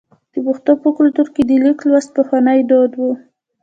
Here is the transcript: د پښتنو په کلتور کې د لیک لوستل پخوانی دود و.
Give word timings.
د 0.33 0.35
پښتنو 0.47 0.79
په 0.83 0.89
کلتور 0.97 1.27
کې 1.33 1.41
د 1.45 1.51
لیک 1.63 1.79
لوستل 1.89 2.13
پخوانی 2.17 2.59
دود 2.69 2.91
و. 2.99 3.03